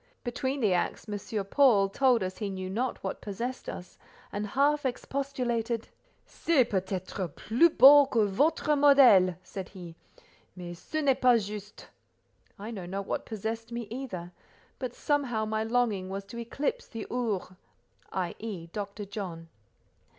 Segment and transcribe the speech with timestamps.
[0.23, 1.45] Between the acts M.
[1.45, 3.99] Paul, told us he knew not what possessed us,
[4.31, 5.89] and half expostulated.
[6.25, 9.95] "C'est peut être plus beau que votre modèle," said he,
[10.55, 11.89] "mais ce n'est pas juste."
[12.57, 14.31] I know not what possessed me either;
[14.79, 17.49] but somehow, my longing was to eclipse the "Ours,"
[18.11, 19.05] i.e., Dr.
[19.05, 19.49] John.